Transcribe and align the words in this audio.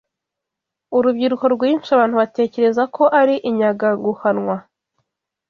Urubyiruko 0.97 1.45
rwinshi 1.55 1.89
abantu 1.95 2.15
batekereza 2.21 2.83
ko 2.95 3.03
ari 3.19 3.35
inyangaguhanwa 3.49 4.55